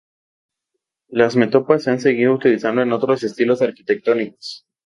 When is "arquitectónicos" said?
3.61-4.65